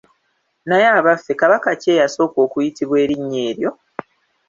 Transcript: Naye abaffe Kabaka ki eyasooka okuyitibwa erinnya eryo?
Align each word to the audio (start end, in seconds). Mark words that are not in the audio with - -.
Naye 0.67 0.87
abaffe 0.99 1.31
Kabaka 1.41 1.69
ki 1.81 1.89
eyasooka 1.95 2.37
okuyitibwa 2.45 2.97
erinnya 3.03 3.39
eryo? 3.49 3.71